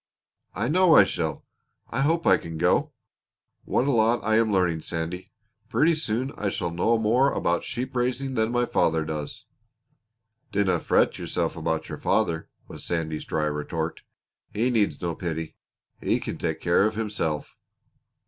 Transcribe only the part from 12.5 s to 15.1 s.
was Sandy's dry retort. "He needs